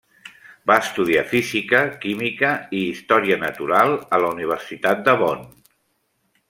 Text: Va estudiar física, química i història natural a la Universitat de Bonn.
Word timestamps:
Va 0.69 0.77
estudiar 0.83 1.23
física, 1.33 1.81
química 2.05 2.55
i 2.79 2.81
història 2.95 3.39
natural 3.45 3.97
a 4.17 4.21
la 4.25 4.35
Universitat 4.39 5.09
de 5.11 5.19
Bonn. 5.25 5.51